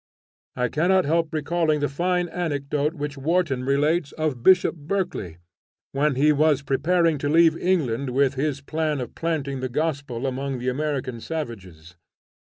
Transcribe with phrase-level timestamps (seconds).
[0.55, 5.37] I cannot help recalling the fine anecdote which Warton relates of Bishop Berkeley,
[5.91, 10.57] when he was preparing to leave England with his plan of planting the gospel among
[10.57, 11.97] the American savages.